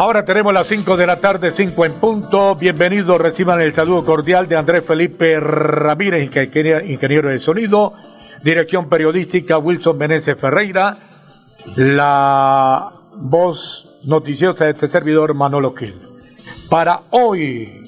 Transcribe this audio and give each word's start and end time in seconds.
Ahora 0.00 0.24
tenemos 0.24 0.54
las 0.54 0.66
5 0.66 0.96
de 0.96 1.06
la 1.06 1.20
tarde, 1.20 1.50
5 1.50 1.84
en 1.84 1.92
punto. 1.92 2.54
Bienvenidos, 2.54 3.20
reciban 3.20 3.60
el 3.60 3.74
saludo 3.74 4.02
cordial 4.02 4.48
de 4.48 4.56
Andrés 4.56 4.82
Felipe 4.82 5.38
Ramírez, 5.38 6.22
ingeniero 6.24 7.28
de 7.28 7.38
sonido, 7.38 7.92
dirección 8.42 8.88
periodística 8.88 9.58
Wilson 9.58 9.98
Meneses 9.98 10.40
Ferreira, 10.40 10.96
la 11.76 12.94
voz 13.14 14.00
noticiosa 14.04 14.64
de 14.64 14.70
este 14.70 14.88
servidor 14.88 15.34
Manolo 15.34 15.74
Gil. 15.74 16.00
Para 16.70 17.02
hoy, 17.10 17.82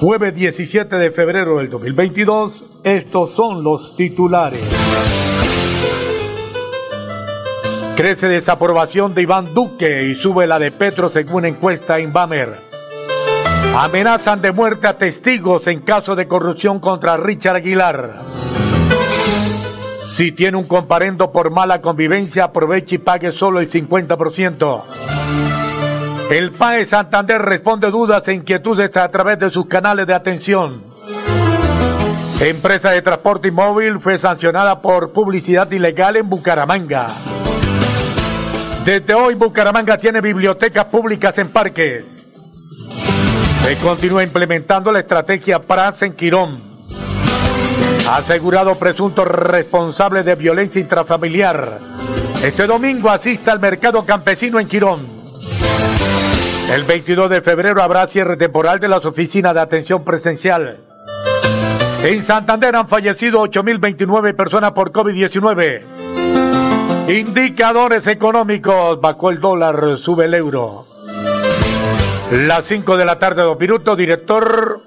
jueves 0.00 0.34
17 0.34 0.96
de 0.96 1.10
febrero 1.10 1.58
del 1.58 1.68
2022, 1.68 2.80
estos 2.82 3.32
son 3.32 3.62
los 3.62 3.94
titulares. 3.94 5.27
Crece 7.98 8.28
desaprobación 8.28 9.12
de 9.12 9.22
Iván 9.22 9.54
Duque 9.54 10.04
y 10.04 10.14
sube 10.14 10.46
la 10.46 10.60
de 10.60 10.70
Petro 10.70 11.08
según 11.08 11.44
encuesta 11.46 11.98
Inbamer. 11.98 12.60
Amenazan 13.76 14.40
de 14.40 14.52
muerte 14.52 14.86
a 14.86 14.96
testigos 14.96 15.66
en 15.66 15.80
caso 15.80 16.14
de 16.14 16.28
corrupción 16.28 16.78
contra 16.78 17.16
Richard 17.16 17.56
Aguilar. 17.56 18.20
Si 20.04 20.30
tiene 20.30 20.58
un 20.58 20.68
comparendo 20.68 21.32
por 21.32 21.50
mala 21.50 21.80
convivencia, 21.80 22.44
aproveche 22.44 22.94
y 22.94 22.98
pague 22.98 23.32
solo 23.32 23.58
el 23.58 23.68
50%. 23.68 24.82
El 26.30 26.52
PAE 26.52 26.84
Santander 26.84 27.42
responde 27.42 27.90
dudas 27.90 28.28
e 28.28 28.34
inquietudes 28.34 28.96
a 28.96 29.10
través 29.10 29.40
de 29.40 29.50
sus 29.50 29.66
canales 29.66 30.06
de 30.06 30.14
atención. 30.14 30.84
Empresa 32.40 32.92
de 32.92 33.02
transporte 33.02 33.48
y 33.48 33.50
móvil 33.50 33.98
fue 33.98 34.18
sancionada 34.18 34.80
por 34.80 35.12
publicidad 35.12 35.68
ilegal 35.72 36.14
en 36.14 36.28
Bucaramanga. 36.28 37.08
Desde 38.88 39.12
hoy 39.12 39.34
Bucaramanga 39.34 39.98
tiene 39.98 40.22
bibliotecas 40.22 40.86
públicas 40.86 41.36
en 41.36 41.48
parques. 41.50 42.26
Se 43.62 43.76
continúa 43.84 44.22
implementando 44.22 44.90
la 44.90 45.00
estrategia 45.00 45.58
PRAS 45.58 46.00
en 46.00 46.14
Quirón. 46.14 46.58
Asegurado 48.10 48.74
presunto 48.76 49.26
responsable 49.26 50.22
de 50.22 50.34
violencia 50.36 50.80
intrafamiliar. 50.80 51.80
Este 52.42 52.66
domingo 52.66 53.10
asista 53.10 53.52
al 53.52 53.60
mercado 53.60 54.06
campesino 54.06 54.58
en 54.58 54.66
Quirón. 54.66 55.00
El 56.72 56.84
22 56.84 57.28
de 57.28 57.42
febrero 57.42 57.82
habrá 57.82 58.06
cierre 58.06 58.38
temporal 58.38 58.80
de 58.80 58.88
las 58.88 59.04
oficinas 59.04 59.52
de 59.52 59.60
atención 59.60 60.02
presencial. 60.02 60.78
En 62.02 62.22
Santander 62.22 62.74
han 62.74 62.88
fallecido 62.88 63.42
8.029 63.42 64.34
personas 64.34 64.72
por 64.72 64.92
COVID-19. 64.92 66.27
Indicadores 67.08 68.06
económicos, 68.06 69.00
bajó 69.00 69.30
el 69.30 69.40
dólar, 69.40 69.96
sube 69.96 70.26
el 70.26 70.34
euro. 70.34 70.84
Las 72.32 72.66
5 72.66 72.98
de 72.98 73.04
la 73.06 73.18
tarde, 73.18 73.42
dos 73.44 73.58
minutos, 73.58 73.96
director. 73.96 74.82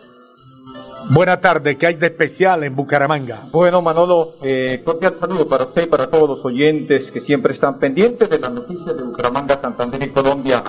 Buena 1.10 1.42
tarde, 1.42 1.80
¿qué 1.80 1.88
hay 1.88 1.96
de 1.96 2.06
especial 2.06 2.64
en 2.64 2.76
Bucaramanga? 2.76 3.40
Bueno, 3.52 3.82
Manolo, 3.82 4.34
eh, 4.44 4.84
cordial 4.86 5.16
saludo 5.20 5.48
para 5.48 5.64
usted 5.64 5.86
y 5.86 5.88
para 5.88 6.12
todos 6.12 6.30
los 6.30 6.46
oyentes 6.46 7.10
que 7.10 7.20
siempre 7.20 7.54
están 7.54 7.80
pendientes 7.80 8.30
de 8.30 8.38
las 8.38 8.52
noticias 8.52 8.96
de 8.96 9.02
Bucaramanga, 9.02 9.60
Santander 9.60 10.04
y 10.04 10.10
Colombia. 10.10 10.64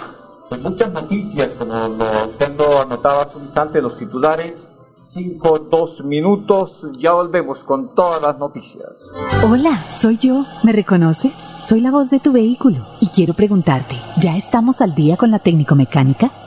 Pues 0.49 0.59
muchas 0.63 0.91
noticias, 0.91 1.51
como 1.59 1.75
lo 1.75 2.31
tengo 2.39 2.81
anotado 2.81 3.21
hace 3.21 3.37
un 3.37 3.45
instante, 3.45 3.83
los 3.83 3.99
titulares 3.99 4.72
5, 5.05 5.59
2 5.71 6.05
minutos, 6.05 6.89
ya 6.97 7.13
volvemos 7.13 7.65
con 7.65 7.89
todas 7.89 8.23
las 8.23 8.39
noticias. 8.39 9.11
Hola, 9.51 9.85
soy 9.93 10.17
yo. 10.17 10.45
¿Me 10.63 10.73
reconoces? 10.73 11.33
Soy 11.61 11.81
la 11.81 11.91
voz 11.91 12.09
de 12.09 12.21
tu 12.21 12.33
vehículo 12.33 12.87
y 13.01 13.09
quiero 13.09 13.35
preguntarte, 13.35 13.97
¿ya 14.21 14.37
estamos 14.37 14.81
al 14.81 14.95
día 14.95 15.17
con 15.17 15.31
la 15.31 15.41
técnico 15.41 15.75
mecánica? 15.75 16.31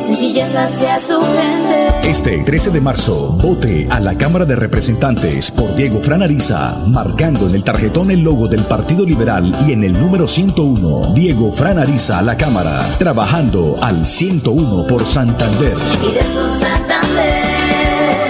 sencillez 0.00 0.54
hacia 0.54 0.98
su 0.98 1.20
gente. 1.20 2.08
Este 2.08 2.38
13 2.38 2.70
de 2.70 2.80
marzo, 2.80 3.36
vote 3.42 3.86
a 3.90 4.00
la 4.00 4.16
Cámara 4.16 4.44
de 4.44 4.56
Representantes 4.56 5.50
por 5.50 5.74
Diego 5.76 6.00
Franariza, 6.00 6.76
marcando 6.86 7.48
en 7.48 7.54
el 7.54 7.62
tarjetón 7.62 8.10
el 8.10 8.20
logo 8.20 8.48
del 8.48 8.62
Partido 8.64 9.04
Liberal 9.04 9.54
y 9.66 9.72
en 9.72 9.84
el 9.84 9.92
número 9.92 10.26
101, 10.26 11.12
Diego 11.14 11.52
Franariza 11.52 12.18
a 12.18 12.22
la 12.22 12.36
Cámara, 12.36 12.86
trabajando 12.98 13.76
al 13.80 14.06
101 14.06 14.86
por 14.86 15.04
Santander. 15.04 15.74
Y 16.02 16.14
de 16.14 16.22
su 16.22 16.48
Santander, 16.58 17.44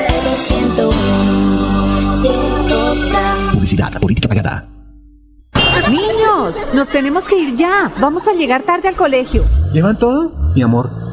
el 0.08 0.36
101, 0.36 2.22
Diego 2.22 2.94
Fran. 3.08 3.54
Publicidad, 3.54 3.92
política 4.00 4.28
pagada. 4.28 4.68
Niños, 5.88 6.56
nos 6.74 6.88
tenemos 6.88 7.26
que 7.26 7.38
ir 7.38 7.56
ya. 7.56 7.92
Vamos 7.98 8.28
a 8.28 8.32
llegar 8.32 8.62
tarde 8.62 8.88
al 8.88 8.96
colegio. 8.96 9.44
¿Llevan 9.72 9.98
todo? 9.98 10.32
Mi 10.54 10.62
amor, 10.62 10.90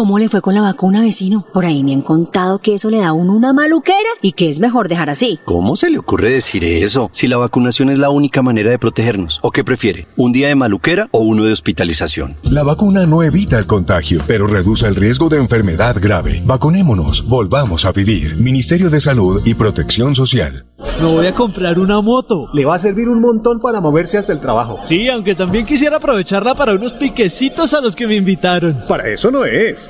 ¿Cómo 0.00 0.18
le 0.18 0.30
fue 0.30 0.40
con 0.40 0.54
la 0.54 0.62
vacuna, 0.62 1.02
vecino? 1.02 1.44
Por 1.52 1.66
ahí 1.66 1.84
me 1.84 1.92
han 1.92 2.00
contado 2.00 2.58
que 2.58 2.72
eso 2.72 2.88
le 2.88 3.00
da 3.00 3.08
a 3.08 3.12
uno 3.12 3.36
una 3.36 3.52
maluquera 3.52 3.98
y 4.22 4.32
que 4.32 4.48
es 4.48 4.58
mejor 4.58 4.88
dejar 4.88 5.10
así. 5.10 5.38
¿Cómo 5.44 5.76
se 5.76 5.90
le 5.90 5.98
ocurre 5.98 6.32
decir 6.32 6.64
eso? 6.64 7.10
Si 7.12 7.28
la 7.28 7.36
vacunación 7.36 7.90
es 7.90 7.98
la 7.98 8.08
única 8.08 8.40
manera 8.40 8.70
de 8.70 8.78
protegernos. 8.78 9.40
¿O 9.42 9.50
qué 9.50 9.62
prefiere? 9.62 10.08
¿Un 10.16 10.32
día 10.32 10.48
de 10.48 10.54
maluquera 10.54 11.10
o 11.12 11.20
uno 11.20 11.44
de 11.44 11.52
hospitalización? 11.52 12.38
La 12.44 12.62
vacuna 12.62 13.04
no 13.04 13.22
evita 13.22 13.58
el 13.58 13.66
contagio, 13.66 14.22
pero 14.26 14.46
reduce 14.46 14.86
el 14.86 14.96
riesgo 14.96 15.28
de 15.28 15.36
enfermedad 15.36 15.96
grave. 16.00 16.42
Vacunémonos, 16.46 17.28
volvamos 17.28 17.84
a 17.84 17.92
vivir. 17.92 18.36
Ministerio 18.36 18.88
de 18.88 19.02
Salud 19.02 19.42
y 19.44 19.52
Protección 19.52 20.14
Social. 20.14 20.64
Me 20.98 21.06
voy 21.06 21.26
a 21.26 21.34
comprar 21.34 21.78
una 21.78 22.00
moto. 22.00 22.48
Le 22.54 22.64
va 22.64 22.76
a 22.76 22.78
servir 22.78 23.06
un 23.08 23.20
montón 23.20 23.60
para 23.60 23.82
moverse 23.82 24.16
hasta 24.16 24.32
el 24.32 24.40
trabajo. 24.40 24.78
Sí, 24.82 25.08
aunque 25.10 25.34
también 25.34 25.66
quisiera 25.66 25.96
aprovecharla 25.96 26.54
para 26.54 26.72
unos 26.72 26.94
piquecitos 26.94 27.74
a 27.74 27.82
los 27.82 27.94
que 27.94 28.06
me 28.06 28.16
invitaron. 28.16 28.82
Para 28.88 29.08
eso 29.08 29.30
no 29.30 29.44
es. 29.44 29.89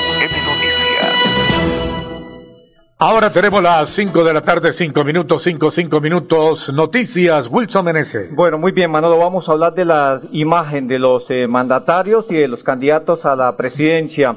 Ahora 3.03 3.31
tenemos 3.31 3.63
las 3.63 3.89
5 3.89 4.23
de 4.23 4.31
la 4.31 4.41
tarde, 4.41 4.71
5 4.71 5.03
minutos, 5.03 5.41
5, 5.41 5.71
5 5.71 6.01
minutos. 6.01 6.71
Noticias, 6.71 7.47
Wilson 7.49 7.83
Menezes. 7.83 8.35
Bueno, 8.35 8.59
muy 8.59 8.73
bien, 8.73 8.91
Manolo. 8.91 9.17
Vamos 9.17 9.49
a 9.49 9.53
hablar 9.53 9.73
de 9.73 9.85
la 9.85 10.19
imagen 10.33 10.87
de 10.87 10.99
los 10.99 11.31
eh, 11.31 11.47
mandatarios 11.47 12.29
y 12.29 12.35
de 12.35 12.47
los 12.47 12.63
candidatos 12.63 13.25
a 13.25 13.35
la 13.35 13.57
presidencia. 13.57 14.35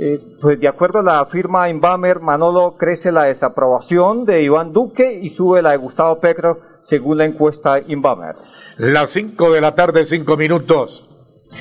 Eh, 0.00 0.20
pues 0.40 0.60
de 0.60 0.68
acuerdo 0.68 1.00
a 1.00 1.02
la 1.02 1.26
firma 1.26 1.68
Inbamer, 1.68 2.20
Manolo, 2.20 2.76
crece 2.78 3.10
la 3.10 3.24
desaprobación 3.24 4.24
de 4.24 4.40
Iván 4.40 4.72
Duque 4.72 5.18
y 5.20 5.28
sube 5.30 5.60
la 5.60 5.72
de 5.72 5.78
Gustavo 5.78 6.20
Petro, 6.20 6.60
según 6.82 7.18
la 7.18 7.24
encuesta 7.24 7.80
Inbamer. 7.88 8.36
Las 8.76 9.10
5 9.10 9.50
de 9.50 9.60
la 9.60 9.74
tarde, 9.74 10.06
5 10.06 10.36
minutos. 10.36 11.08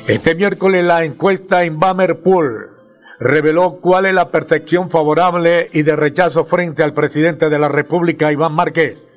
Este 0.07 0.35
miércoles 0.35 0.85
la 0.85 1.03
encuesta 1.03 1.65
Inbamer 1.65 2.21
Pool 2.21 2.74
reveló 3.19 3.79
cuál 3.81 4.05
es 4.05 4.13
la 4.13 4.29
percepción 4.29 4.89
favorable 4.89 5.69
y 5.73 5.83
de 5.83 5.95
rechazo 5.95 6.45
frente 6.45 6.83
al 6.83 6.93
presidente 6.93 7.49
de 7.49 7.59
la 7.59 7.69
República, 7.69 8.31
Iván 8.31 8.53
Márquez, 8.53 9.07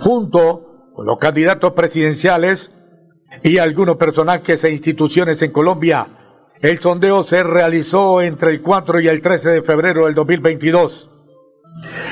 junto 0.00 0.90
con 0.94 1.06
los 1.06 1.18
candidatos 1.18 1.72
presidenciales 1.72 2.72
y 3.42 3.58
algunos 3.58 3.96
personajes 3.96 4.62
e 4.64 4.72
instituciones 4.72 5.42
en 5.42 5.52
Colombia. 5.52 6.06
El 6.60 6.78
sondeo 6.78 7.24
se 7.24 7.42
realizó 7.42 8.22
entre 8.22 8.52
el 8.52 8.62
4 8.62 9.00
y 9.00 9.08
el 9.08 9.20
13 9.20 9.50
de 9.50 9.62
febrero 9.62 10.06
del 10.06 10.14
2022. 10.14 11.10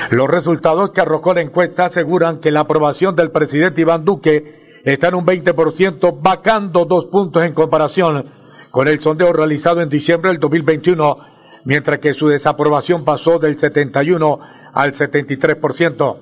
Los 0.09 0.27
resultados 0.27 0.91
que 0.91 1.01
arrojó 1.01 1.33
la 1.33 1.41
encuesta 1.41 1.85
aseguran 1.85 2.39
que 2.39 2.51
la 2.51 2.61
aprobación 2.61 3.15
del 3.15 3.31
presidente 3.31 3.81
Iván 3.81 4.03
Duque 4.03 4.81
está 4.83 5.09
en 5.09 5.15
un 5.15 5.25
20%, 5.25 6.19
vacando 6.21 6.85
dos 6.85 7.05
puntos 7.05 7.43
en 7.43 7.53
comparación 7.53 8.40
con 8.71 8.87
el 8.87 9.01
sondeo 9.01 9.33
realizado 9.33 9.81
en 9.81 9.89
diciembre 9.89 10.31
del 10.31 10.39
2021, 10.39 11.17
mientras 11.65 11.99
que 11.99 12.13
su 12.13 12.29
desaprobación 12.29 13.03
pasó 13.03 13.37
del 13.37 13.57
71 13.57 14.39
al 14.73 14.93
73%. 14.93 16.17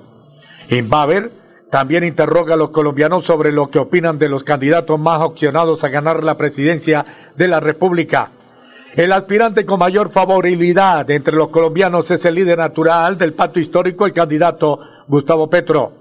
Inbaver 0.71 1.31
también 1.69 2.03
interroga 2.03 2.55
a 2.55 2.57
los 2.57 2.71
colombianos 2.71 3.25
sobre 3.25 3.51
lo 3.51 3.69
que 3.69 3.77
opinan 3.77 4.17
de 4.17 4.27
los 4.27 4.43
candidatos 4.43 4.99
más 4.99 5.21
opcionados 5.21 5.83
a 5.83 5.89
ganar 5.89 6.23
la 6.23 6.35
presidencia 6.35 7.05
de 7.35 7.47
la 7.47 7.59
República. 7.59 8.31
El 8.95 9.11
aspirante 9.11 9.67
con 9.67 9.79
mayor 9.79 10.09
favorabilidad 10.09 11.09
entre 11.11 11.35
los 11.35 11.49
colombianos 11.49 12.09
es 12.09 12.25
el 12.25 12.35
líder 12.35 12.57
natural 12.57 13.19
del 13.19 13.33
pacto 13.33 13.59
histórico, 13.59 14.07
el 14.07 14.13
candidato 14.13 14.79
Gustavo 15.07 15.47
Petro. 15.47 15.93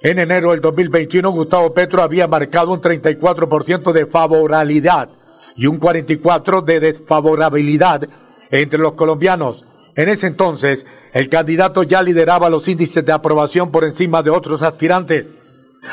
En 0.00 0.18
enero 0.18 0.52
del 0.52 0.62
2021, 0.62 1.30
Gustavo 1.30 1.74
Petro 1.74 2.02
había 2.02 2.26
marcado 2.26 2.72
un 2.72 2.80
34% 2.80 3.92
de 3.92 4.06
favorabilidad 4.06 5.10
y 5.56 5.66
un 5.66 5.78
44 5.78 6.62
de 6.62 6.80
desfavorabilidad 6.80 8.08
entre 8.50 8.78
los 8.78 8.94
colombianos. 8.94 9.64
En 9.94 10.08
ese 10.08 10.26
entonces, 10.26 10.86
el 11.12 11.28
candidato 11.28 11.82
ya 11.82 12.02
lideraba 12.02 12.48
los 12.48 12.66
índices 12.68 13.04
de 13.04 13.12
aprobación 13.12 13.70
por 13.70 13.84
encima 13.84 14.22
de 14.22 14.30
otros 14.30 14.62
aspirantes. 14.62 15.26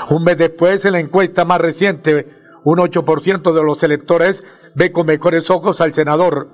Un 0.09 0.23
mes 0.23 0.37
después, 0.37 0.85
en 0.85 0.93
la 0.93 0.99
encuesta 0.99 1.43
más 1.45 1.59
reciente, 1.59 2.27
un 2.63 2.79
8% 2.79 3.53
de 3.53 3.63
los 3.63 3.83
electores 3.83 4.43
ve 4.75 4.91
con 4.91 5.07
mejores 5.07 5.49
ojos 5.49 5.81
al 5.81 5.93
senador, 5.93 6.49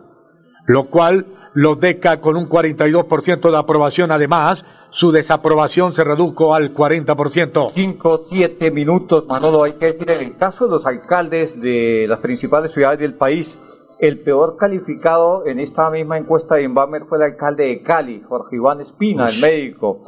lo 0.65 0.85
cual 0.85 1.25
lo 1.53 1.75
deca 1.75 2.19
con 2.19 2.35
un 2.35 2.49
42% 2.49 3.51
de 3.51 3.57
aprobación. 3.57 4.11
Además, 4.11 4.65
su 4.95 5.11
desaprobación 5.11 5.93
se 5.93 6.05
redujo 6.05 6.55
al 6.55 6.73
40%. 6.73 7.69
5, 7.69 8.21
7 8.29 8.71
minutos, 8.71 9.25
Manolo. 9.27 9.63
Hay 9.63 9.73
que 9.73 9.87
decir, 9.87 10.09
en 10.09 10.21
el 10.21 10.37
caso 10.37 10.65
de 10.65 10.71
los 10.71 10.85
alcaldes 10.85 11.59
de 11.59 12.05
las 12.07 12.19
principales 12.19 12.71
ciudades 12.71 12.99
del 12.99 13.13
país, 13.13 13.59
el 13.99 14.21
peor 14.21 14.55
calificado 14.55 15.45
en 15.47 15.59
esta 15.59 15.89
misma 15.89 16.17
encuesta 16.17 16.55
de 16.55 16.63
Inbamer 16.63 17.03
fue 17.09 17.17
el 17.17 17.25
alcalde 17.25 17.65
de 17.65 17.81
Cali, 17.81 18.23
Jorge 18.25 18.55
Iván 18.55 18.79
Espina, 18.79 19.27
el 19.27 19.41
médico. 19.41 19.99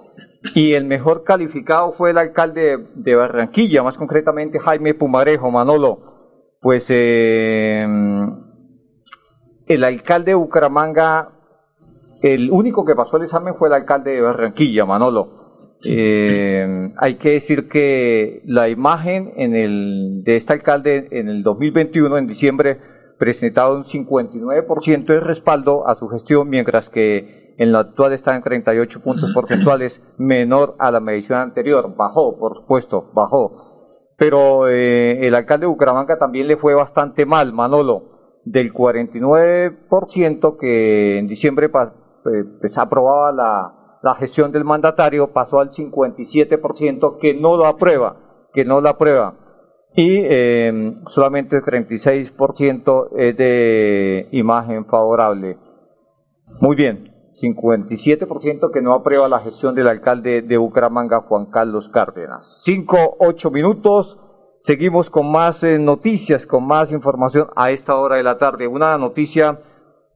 Y 0.56 0.72
el 0.72 0.86
mejor 0.86 1.26
calificado 1.26 1.92
fue 1.92 2.12
el 2.12 2.18
alcalde 2.18 2.78
de 2.96 3.16
Barranquilla, 3.16 3.84
más 3.84 3.98
concretamente 3.98 4.58
Jaime 4.58 4.94
Pumarejo, 4.94 5.52
Manolo. 5.52 6.00
Pues 6.62 6.86
eh, 6.92 7.86
el 9.68 9.84
alcalde 9.84 10.32
de 10.32 10.36
Bucaramanga 10.36 11.37
el 12.22 12.52
único 12.52 12.86
que 12.86 12.96
pasó 12.96 13.18
el 13.18 13.24
examen 13.24 13.56
fue 13.56 13.68
el 13.68 13.74
alcalde 13.74 14.12
de 14.12 14.22
Barranquilla, 14.22 14.86
Manolo. 14.86 15.34
Eh, 15.84 16.92
hay 16.98 17.16
que 17.16 17.32
decir 17.32 17.70
que 17.70 18.42
la 18.46 18.68
imagen 18.70 19.34
en 19.38 19.56
el, 19.56 20.22
de 20.24 20.36
este 20.36 20.54
alcalde 20.54 21.08
en 21.12 21.30
el 21.30 21.44
2021, 21.44 22.18
en 22.18 22.28
diciembre, 22.28 22.80
presentaba 23.18 23.76
un 23.76 23.84
59% 23.84 25.06
de 25.06 25.20
respaldo 25.20 25.88
a 25.88 25.96
su 25.96 26.08
gestión, 26.08 26.50
mientras 26.50 26.90
que 26.90 27.56
en 27.58 27.72
la 27.72 27.80
actual 27.80 28.14
está 28.14 28.36
en 28.36 28.44
38 28.44 29.02
puntos 29.02 29.32
porcentuales, 29.34 30.02
menor 30.18 30.76
a 30.80 30.92
la 30.92 31.00
medición 31.00 31.40
anterior. 31.40 31.96
Bajó, 31.96 32.38
por 32.38 32.58
supuesto, 32.58 33.10
bajó. 33.14 33.54
Pero 34.18 34.68
eh, 34.68 35.26
el 35.28 35.34
alcalde 35.36 35.66
de 35.66 35.72
Bucaramanga 35.72 36.18
también 36.18 36.48
le 36.48 36.58
fue 36.58 36.74
bastante 36.74 37.26
mal, 37.26 37.54
Manolo. 37.54 38.10
Del 38.46 38.74
49% 38.74 40.58
que 40.58 41.18
en 41.18 41.28
diciembre 41.28 41.70
eh, 42.28 42.44
pues, 42.60 42.78
aprobaba 42.78 43.32
la, 43.32 44.00
la 44.02 44.16
gestión 44.16 44.52
del 44.52 44.66
mandatario, 44.66 45.34
pasó 45.34 45.60
al 45.60 45.70
57% 45.70 47.18
que 47.18 47.34
no 47.34 47.58
lo 47.58 47.66
aprueba, 47.66 48.48
que 48.54 48.66
no 48.66 48.82
lo 48.82 48.90
aprueba. 48.90 49.36
Y 49.96 50.22
eh, 50.24 50.92
solamente 51.08 51.58
el 51.58 51.64
36% 51.64 53.10
es 53.18 53.36
de 53.36 54.28
imagen 54.32 54.86
favorable. 54.86 55.58
Muy 56.62 56.76
bien, 56.76 57.14
57% 57.32 58.72
que 58.72 58.82
no 58.82 58.94
aprueba 58.94 59.28
la 59.28 59.40
gestión 59.40 59.76
del 59.76 59.88
alcalde 59.88 60.42
de 60.42 60.58
Bucaramanga, 60.58 61.22
Juan 61.22 61.48
Carlos 61.48 61.90
Cárdenas. 61.90 62.62
5, 62.64 63.18
8 63.20 63.52
minutos. 63.52 64.20
Seguimos 64.60 65.10
con 65.10 65.32
más 65.32 65.64
eh, 65.64 65.78
noticias, 65.78 66.46
con 66.46 66.66
más 66.66 66.92
información 66.92 67.48
a 67.56 67.72
esta 67.72 67.96
hora 67.96 68.16
de 68.16 68.24
la 68.24 68.38
tarde. 68.38 68.68
Una 68.68 68.98
noticia 68.98 69.60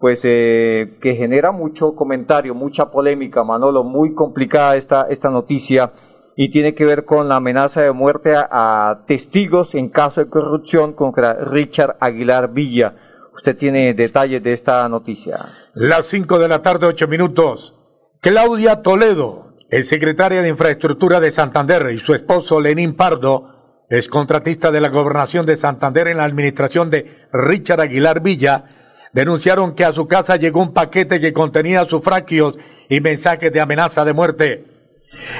pues 0.01 0.21
eh, 0.25 0.97
que 0.99 1.15
genera 1.15 1.51
mucho 1.51 1.93
comentario, 1.93 2.55
mucha 2.55 2.89
polémica, 2.89 3.43
Manolo, 3.43 3.83
muy 3.83 4.15
complicada 4.15 4.75
esta, 4.75 5.05
esta 5.07 5.29
noticia 5.29 5.91
y 6.35 6.49
tiene 6.49 6.73
que 6.73 6.85
ver 6.85 7.05
con 7.05 7.29
la 7.29 7.35
amenaza 7.35 7.83
de 7.83 7.91
muerte 7.91 8.33
a, 8.35 9.03
testigos 9.05 9.75
en 9.75 9.89
caso 9.89 10.21
de 10.21 10.29
corrupción 10.29 10.93
contra 10.93 11.35
Richard 11.35 11.97
Aguilar 11.99 12.51
Villa. 12.51 12.95
Usted 13.31 13.55
tiene 13.55 13.93
detalles 13.93 14.41
de 14.41 14.53
esta 14.53 14.89
noticia. 14.89 15.37
Las 15.75 16.07
cinco 16.07 16.39
de 16.39 16.47
la 16.47 16.63
tarde, 16.63 16.87
ocho 16.87 17.07
minutos. 17.07 17.77
Claudia 18.21 18.81
Toledo, 18.81 19.53
el 19.69 19.83
secretaria 19.83 20.41
de 20.41 20.49
Infraestructura 20.49 21.19
de 21.19 21.29
Santander, 21.29 21.91
y 21.93 21.99
su 21.99 22.15
esposo 22.15 22.59
Lenín 22.59 22.95
Pardo, 22.95 23.85
es 23.87 24.07
contratista 24.07 24.71
de 24.71 24.81
la 24.81 24.89
gobernación 24.89 25.45
de 25.45 25.55
Santander 25.55 26.07
en 26.07 26.17
la 26.17 26.25
administración 26.25 26.89
de 26.89 27.27
Richard 27.31 27.81
Aguilar 27.81 28.21
Villa, 28.21 28.80
denunciaron 29.13 29.75
que 29.75 29.85
a 29.85 29.93
su 29.93 30.07
casa 30.07 30.35
llegó 30.35 30.61
un 30.61 30.73
paquete 30.73 31.19
que 31.19 31.33
contenía 31.33 31.85
sufragios 31.85 32.55
y 32.89 32.99
mensajes 33.01 33.51
de 33.51 33.61
amenaza 33.61 34.05
de 34.05 34.13
muerte. 34.13 34.65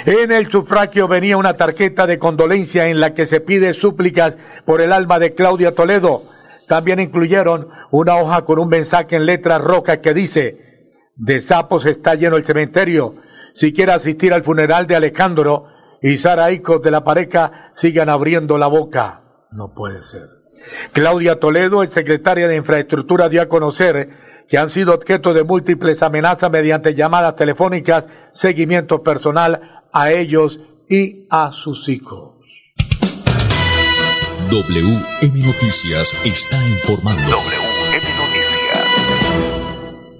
En 0.05 0.31
el 0.31 0.49
sufragio 0.51 1.07
venía 1.07 1.37
una 1.37 1.53
tarjeta 1.53 2.05
de 2.05 2.19
condolencia 2.19 2.87
en 2.87 2.99
la 2.99 3.13
que 3.13 3.25
se 3.25 3.39
pide 3.39 3.73
súplicas 3.73 4.37
por 4.65 4.81
el 4.81 4.91
alma 4.91 5.19
de 5.19 5.33
Claudia 5.33 5.73
Toledo. 5.73 6.23
También 6.67 6.99
incluyeron 6.99 7.69
una 7.91 8.17
hoja 8.17 8.43
con 8.43 8.59
un 8.59 8.67
mensaje 8.67 9.15
en 9.15 9.25
letras 9.25 9.61
rojas 9.61 9.99
que 9.99 10.13
dice, 10.13 10.71
de 11.15 11.39
sapos 11.39 11.85
está 11.85 12.15
lleno 12.15 12.35
el 12.35 12.45
cementerio. 12.45 13.15
Si 13.53 13.73
quiere 13.73 13.91
asistir 13.91 14.33
al 14.33 14.43
funeral 14.43 14.87
de 14.87 14.95
Alejandro 14.95 15.67
y 16.01 16.17
Sara 16.17 16.51
Hijos 16.51 16.81
de 16.81 16.91
la 16.91 17.03
pareja, 17.03 17.71
sigan 17.73 18.09
abriendo 18.09 18.57
la 18.57 18.67
boca. 18.67 19.21
No 19.51 19.73
puede 19.73 20.01
ser. 20.03 20.40
Claudia 20.93 21.39
Toledo, 21.39 21.81
el 21.83 21.89
secretaria 21.89 22.47
de 22.47 22.55
Infraestructura, 22.55 23.29
dio 23.29 23.41
a 23.41 23.47
conocer 23.47 24.09
que 24.47 24.57
han 24.57 24.69
sido 24.69 24.93
objeto 24.93 25.33
de 25.33 25.43
múltiples 25.43 26.03
amenazas 26.03 26.51
mediante 26.51 26.93
llamadas 26.93 27.35
telefónicas, 27.35 28.07
seguimiento 28.33 29.01
personal 29.01 29.83
a 29.93 30.11
ellos 30.11 30.59
y 30.89 31.25
a 31.29 31.51
sus 31.51 31.87
hijos. 31.89 32.35
WM 34.49 35.45
Noticias 35.45 36.13
está 36.25 36.57
informando. 36.67 37.23
WM 37.23 38.17
Noticias. 38.17 38.41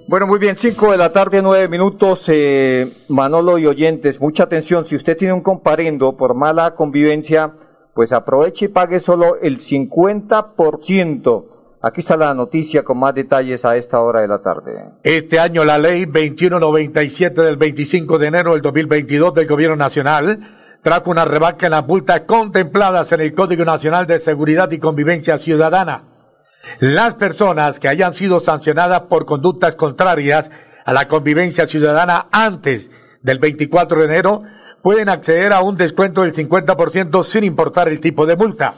Bueno, 0.08 0.26
muy 0.26 0.38
bien, 0.38 0.56
5 0.56 0.92
de 0.92 0.96
la 0.96 1.12
tarde, 1.12 1.42
9 1.42 1.68
minutos. 1.68 2.28
Eh, 2.28 2.90
Manolo 3.10 3.58
y 3.58 3.66
oyentes, 3.66 4.20
mucha 4.20 4.44
atención. 4.44 4.86
Si 4.86 4.94
usted 4.94 5.16
tiene 5.16 5.34
un 5.34 5.42
comparendo 5.42 6.16
por 6.16 6.34
mala 6.34 6.74
convivencia, 6.74 7.52
pues 7.94 8.12
aproveche 8.12 8.66
y 8.66 8.68
pague 8.68 9.00
solo 9.00 9.36
el 9.40 9.58
50%. 9.58 11.44
Aquí 11.84 12.00
está 12.00 12.16
la 12.16 12.32
noticia 12.32 12.84
con 12.84 12.98
más 12.98 13.14
detalles 13.14 13.64
a 13.64 13.76
esta 13.76 14.00
hora 14.00 14.20
de 14.20 14.28
la 14.28 14.40
tarde. 14.40 14.84
Este 15.02 15.40
año 15.40 15.64
la 15.64 15.78
ley 15.78 16.04
2197 16.04 17.42
del 17.42 17.56
25 17.56 18.18
de 18.18 18.26
enero 18.26 18.52
del 18.52 18.62
2022 18.62 19.34
del 19.34 19.48
Gobierno 19.48 19.76
Nacional 19.76 20.38
trajo 20.80 21.10
una 21.10 21.24
rebaja 21.24 21.66
en 21.66 21.72
las 21.72 21.86
multas 21.86 22.20
contempladas 22.22 23.10
en 23.12 23.20
el 23.20 23.34
Código 23.34 23.64
Nacional 23.64 24.06
de 24.06 24.20
Seguridad 24.20 24.70
y 24.70 24.78
Convivencia 24.78 25.38
Ciudadana. 25.38 26.04
Las 26.78 27.16
personas 27.16 27.80
que 27.80 27.88
hayan 27.88 28.14
sido 28.14 28.38
sancionadas 28.38 29.02
por 29.02 29.26
conductas 29.26 29.74
contrarias 29.74 30.50
a 30.84 30.92
la 30.92 31.08
convivencia 31.08 31.66
ciudadana 31.66 32.28
antes 32.30 32.90
del 33.22 33.38
24 33.40 33.98
de 33.98 34.04
enero 34.04 34.42
pueden 34.82 35.08
acceder 35.08 35.52
a 35.52 35.62
un 35.62 35.76
descuento 35.76 36.22
del 36.22 36.34
50% 36.34 37.22
sin 37.22 37.44
importar 37.44 37.88
el 37.88 38.00
tipo 38.00 38.26
de 38.26 38.36
multa. 38.36 38.74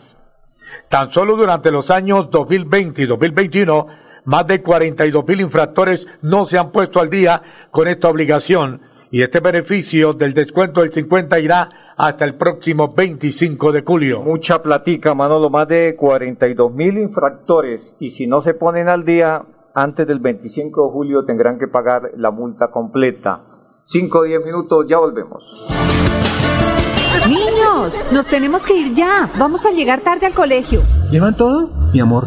Tan 0.88 1.12
solo 1.12 1.36
durante 1.36 1.70
los 1.70 1.90
años 1.90 2.30
2020 2.30 3.02
y 3.02 3.06
2021, 3.06 3.86
más 4.24 4.46
de 4.46 4.62
42 4.62 5.26
mil 5.26 5.40
infractores 5.40 6.06
no 6.22 6.46
se 6.46 6.58
han 6.58 6.70
puesto 6.70 7.00
al 7.00 7.10
día 7.10 7.42
con 7.70 7.88
esta 7.88 8.08
obligación 8.08 8.80
y 9.10 9.22
este 9.22 9.40
beneficio 9.40 10.12
del 10.12 10.34
descuento 10.34 10.80
del 10.80 10.92
50 10.92 11.38
irá 11.38 11.70
hasta 11.96 12.24
el 12.24 12.34
próximo 12.34 12.92
25 12.92 13.70
de 13.70 13.82
julio. 13.82 14.22
Mucha 14.22 14.60
platica, 14.60 15.14
Manolo, 15.14 15.50
más 15.50 15.68
de 15.68 15.94
42 15.94 16.72
mil 16.72 16.98
infractores 16.98 17.96
y 18.00 18.10
si 18.10 18.26
no 18.26 18.40
se 18.40 18.54
ponen 18.54 18.88
al 18.88 19.04
día 19.04 19.44
antes 19.74 20.06
del 20.06 20.18
25 20.18 20.86
de 20.86 20.90
julio 20.90 21.24
tendrán 21.24 21.58
que 21.58 21.68
pagar 21.68 22.10
la 22.16 22.30
multa 22.30 22.70
completa. 22.70 23.44
5 23.84 24.18
o 24.18 24.22
10 24.22 24.44
minutos, 24.44 24.86
ya 24.88 24.98
volvemos. 24.98 25.68
Niños, 27.28 28.10
nos 28.12 28.26
tenemos 28.26 28.64
que 28.64 28.74
ir 28.74 28.94
ya. 28.94 29.30
Vamos 29.38 29.66
a 29.66 29.72
llegar 29.72 30.00
tarde 30.00 30.24
al 30.26 30.32
colegio. 30.32 30.80
¿Llevan 31.10 31.36
todo? 31.36 31.68
Mi 31.92 32.00
amor, 32.00 32.26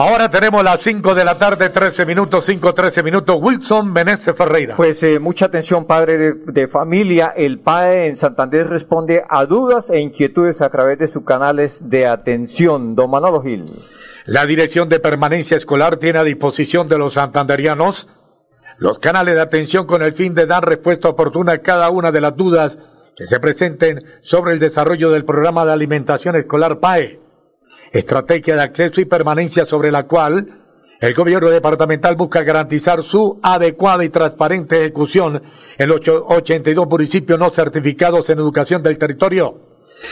Ahora 0.00 0.30
tenemos 0.30 0.64
las 0.64 0.80
5 0.80 1.14
de 1.14 1.26
la 1.26 1.34
tarde, 1.34 1.68
13 1.68 2.06
minutos, 2.06 2.46
5, 2.46 2.72
13 2.72 3.02
minutos. 3.02 3.36
Wilson 3.38 3.92
Meneses 3.92 4.34
Ferreira. 4.34 4.74
Pues 4.74 5.02
eh, 5.02 5.18
mucha 5.18 5.44
atención, 5.44 5.84
padre 5.84 6.16
de, 6.16 6.32
de 6.32 6.68
familia. 6.68 7.34
El 7.36 7.58
PAE 7.58 8.06
en 8.06 8.16
Santander 8.16 8.66
responde 8.66 9.22
a 9.28 9.44
dudas 9.44 9.90
e 9.90 10.00
inquietudes 10.00 10.62
a 10.62 10.70
través 10.70 10.98
de 11.00 11.06
sus 11.06 11.22
canales 11.22 11.90
de 11.90 12.06
atención. 12.06 12.94
Don 12.96 13.10
Manolo 13.10 13.42
Gil. 13.42 13.66
La 14.24 14.46
Dirección 14.46 14.88
de 14.88 15.00
Permanencia 15.00 15.58
Escolar 15.58 15.98
tiene 15.98 16.18
a 16.18 16.24
disposición 16.24 16.88
de 16.88 16.96
los 16.96 17.12
santanderianos 17.12 18.08
los 18.78 19.00
canales 19.00 19.34
de 19.34 19.42
atención 19.42 19.86
con 19.86 20.02
el 20.02 20.14
fin 20.14 20.32
de 20.32 20.46
dar 20.46 20.66
respuesta 20.66 21.10
oportuna 21.10 21.52
a 21.52 21.58
cada 21.58 21.90
una 21.90 22.10
de 22.10 22.22
las 22.22 22.34
dudas 22.34 22.78
que 23.14 23.26
se 23.26 23.38
presenten 23.38 24.02
sobre 24.22 24.54
el 24.54 24.60
desarrollo 24.60 25.10
del 25.10 25.26
programa 25.26 25.66
de 25.66 25.72
alimentación 25.72 26.36
escolar 26.36 26.80
PAE, 26.80 27.20
estrategia 27.92 28.56
de 28.56 28.62
acceso 28.62 29.00
y 29.00 29.04
permanencia 29.04 29.66
sobre 29.66 29.90
la 29.90 30.04
cual 30.04 30.60
el 31.00 31.14
gobierno 31.14 31.48
departamental 31.48 32.14
busca 32.14 32.42
garantizar 32.42 33.02
su 33.02 33.40
adecuada 33.42 34.04
y 34.04 34.10
transparente 34.10 34.80
ejecución 34.80 35.42
en 35.78 35.88
los 35.88 36.00
82 36.06 36.86
municipios 36.86 37.38
no 37.38 37.50
certificados 37.50 38.28
en 38.28 38.38
educación 38.38 38.82
del 38.82 38.98
territorio. 38.98 39.70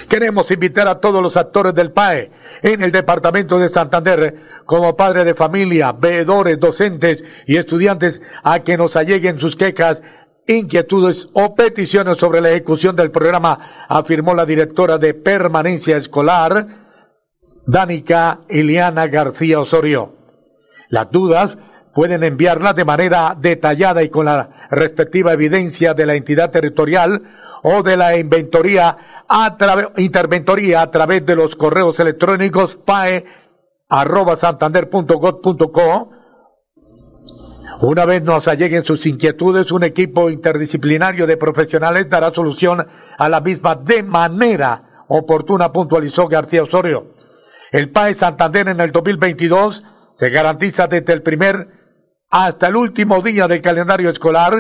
Queremos 0.09 0.51
invitar 0.51 0.89
a 0.89 0.99
todos 0.99 1.23
los 1.23 1.37
actores 1.37 1.75
del 1.75 1.93
PAE 1.93 2.31
en 2.63 2.83
el 2.83 2.93
departamento 2.93 3.59
de 3.59 3.69
Santander, 3.69 4.35
como 4.65 4.97
padres 4.97 5.25
de 5.25 5.35
familia, 5.35 5.93
veedores, 5.93 6.59
docentes 6.59 7.23
y 7.47 7.57
estudiantes, 7.57 8.21
a 8.43 8.61
que 8.61 8.77
nos 8.77 8.97
alleguen 8.97 9.39
sus 9.39 9.57
quejas 9.57 10.03
inquietudes 10.47 11.29
o 11.35 11.55
peticiones 11.55 12.19
sobre 12.19 12.41
la 12.41 12.51
ejecución 12.51 12.97
del 12.97 13.11
programa, 13.11 13.87
afirmó 13.89 14.35
la 14.35 14.47
directora 14.47 14.97
de 14.97 15.13
permanencia 15.15 15.97
escolar, 15.97 16.67
Dánica 17.69 18.41
Iliana 18.49 19.09
García 19.09 19.61
Osorio. 19.61 20.15
Las 20.89 21.11
dudas 21.11 21.59
pueden 21.93 22.25
enviarlas 22.25 22.75
de 22.75 22.87
manera 22.87 23.37
detallada 23.39 24.03
y 24.03 24.09
con 24.09 24.25
la 24.25 24.69
respectiva 24.71 25.35
evidencia 25.35 25.93
de 25.93 26.07
la 26.07 26.15
entidad 26.15 26.51
territorial 26.51 27.23
o 27.63 27.83
de 27.83 27.99
la 27.99 28.17
inventoría 28.17 28.97
a 29.29 29.55
interventoría 29.99 30.81
a 30.81 30.91
través 30.91 31.27
de 31.27 31.37
los 31.37 31.57
correos 31.57 32.01
electrónicos 32.01 32.77
pae 32.87 33.27
arroba 33.91 34.39
una 37.83 38.07
vez 38.07 38.23
nos 38.23 38.49
alleguen 38.49 38.83
sus 38.83 39.05
inquietudes, 39.05 39.71
un 39.73 39.85
equipo 39.85 40.31
interdisciplinario 40.31 41.27
de 41.27 41.37
profesionales 41.37 42.09
dará 42.09 42.31
solución 42.31 42.87
a 43.19 43.29
la 43.29 43.43
misma 43.43 43.75
de 43.75 44.03
manera 44.03 45.05
oportuna, 45.09 45.71
puntualizó 45.71 46.27
García 46.29 46.63
Osorio. 46.63 47.18
El 47.71 47.91
PAE 47.91 48.15
Santander 48.15 48.69
en 48.69 48.81
el 48.81 48.93
2022 48.93 49.85
se 50.13 50.31
garantiza 50.31 50.87
desde 50.87 51.13
el 51.13 51.23
primer 51.23 51.69
hasta 52.31 52.69
el 52.69 52.77
último 52.77 53.21
día 53.23 53.47
del 53.49 53.61
calendario 53.61 54.11
escolar, 54.11 54.53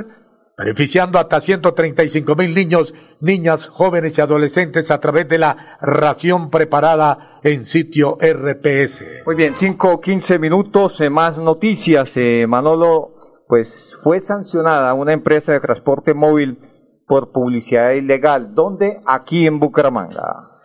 beneficiando 0.56 1.18
hasta 1.18 1.40
135 1.40 2.34
mil 2.34 2.54
niños, 2.54 2.94
niñas, 3.20 3.68
jóvenes 3.68 4.18
y 4.18 4.20
adolescentes 4.20 4.90
a 4.90 5.00
través 5.00 5.28
de 5.28 5.38
la 5.38 5.78
ración 5.80 6.50
preparada 6.50 7.40
en 7.42 7.64
sitio 7.64 8.18
RPS. 8.20 9.04
Muy 9.26 9.36
bien, 9.36 9.54
5 9.54 10.00
15 10.00 10.38
minutos, 10.38 11.00
eh, 11.00 11.10
más 11.10 11.38
noticias. 11.38 12.16
Eh, 12.16 12.46
Manolo, 12.48 13.14
pues 13.46 13.96
fue 14.02 14.20
sancionada 14.20 14.94
una 14.94 15.12
empresa 15.12 15.52
de 15.52 15.60
transporte 15.60 16.14
móvil 16.14 16.58
por 17.06 17.32
publicidad 17.32 17.92
ilegal. 17.92 18.54
¿Dónde? 18.54 19.00
Aquí 19.06 19.46
en 19.46 19.58
Bucaramanga. 19.60 20.57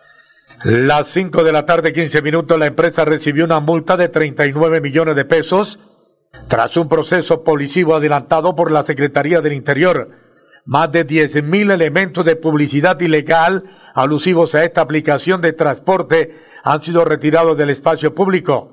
Las 0.62 1.08
5 1.08 1.44
de 1.44 1.52
la 1.52 1.66
tarde, 1.66 1.92
15 1.92 2.22
minutos, 2.22 2.58
la 2.58 2.66
empresa 2.66 3.04
recibió 3.04 3.44
una 3.44 3.60
multa 3.60 3.96
de 3.96 4.08
39 4.08 4.80
millones 4.80 5.16
de 5.16 5.24
pesos 5.24 5.80
tras 6.48 6.76
un 6.76 6.88
proceso 6.88 7.42
policivo 7.42 7.94
adelantado 7.94 8.54
por 8.54 8.70
la 8.70 8.82
Secretaría 8.82 9.40
del 9.40 9.52
Interior. 9.52 10.10
Más 10.64 10.90
de 10.90 11.04
10 11.04 11.42
mil 11.42 11.70
elementos 11.70 12.24
de 12.24 12.36
publicidad 12.36 12.98
ilegal 13.00 13.64
alusivos 13.94 14.54
a 14.54 14.64
esta 14.64 14.80
aplicación 14.80 15.42
de 15.42 15.52
transporte 15.52 16.38
han 16.62 16.80
sido 16.80 17.04
retirados 17.04 17.58
del 17.58 17.70
espacio 17.70 18.14
público. 18.14 18.70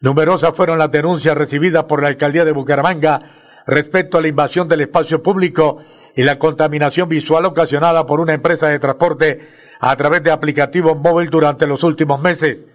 Numerosas 0.00 0.54
fueron 0.54 0.78
las 0.78 0.92
denuncias 0.92 1.36
recibidas 1.36 1.84
por 1.84 2.02
la 2.02 2.08
alcaldía 2.08 2.44
de 2.44 2.52
Bucaramanga 2.52 3.20
respecto 3.66 4.18
a 4.18 4.20
la 4.20 4.28
invasión 4.28 4.68
del 4.68 4.82
espacio 4.82 5.22
público 5.22 5.78
y 6.14 6.22
la 6.22 6.38
contaminación 6.38 7.08
visual 7.08 7.46
ocasionada 7.46 8.06
por 8.06 8.20
una 8.20 8.34
empresa 8.34 8.68
de 8.68 8.78
transporte 8.78 9.65
a 9.80 9.96
través 9.96 10.22
de 10.22 10.30
aplicativos 10.30 10.96
móviles 10.96 11.30
durante 11.30 11.66
los 11.66 11.82
últimos 11.84 12.20
meses. 12.20 12.66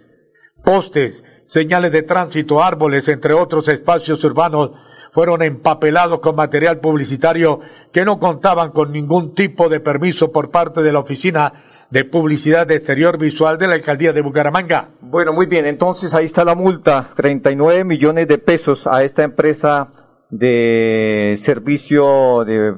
Postes, 0.64 1.24
señales 1.44 1.92
de 1.92 2.02
tránsito, 2.02 2.62
árboles, 2.62 3.08
entre 3.08 3.32
otros 3.32 3.68
espacios 3.68 4.22
urbanos, 4.24 4.70
fueron 5.12 5.42
empapelados 5.42 6.20
con 6.20 6.36
material 6.36 6.80
publicitario 6.80 7.60
que 7.92 8.04
no 8.04 8.18
contaban 8.18 8.70
con 8.70 8.92
ningún 8.92 9.34
tipo 9.34 9.68
de 9.68 9.80
permiso 9.80 10.32
por 10.32 10.50
parte 10.50 10.82
de 10.82 10.92
la 10.92 11.00
Oficina 11.00 11.52
de 11.90 12.06
Publicidad 12.06 12.70
Exterior 12.70 13.18
Visual 13.18 13.58
de 13.58 13.68
la 13.68 13.74
Alcaldía 13.74 14.14
de 14.14 14.22
Bucaramanga. 14.22 14.88
Bueno, 15.02 15.34
muy 15.34 15.44
bien, 15.44 15.66
entonces 15.66 16.14
ahí 16.14 16.24
está 16.24 16.44
la 16.44 16.54
multa, 16.54 17.10
39 17.14 17.84
millones 17.84 18.28
de 18.28 18.38
pesos 18.38 18.86
a 18.86 19.04
esta 19.04 19.24
empresa 19.24 19.92
de 20.30 21.34
servicio 21.36 22.44
de 22.46 22.74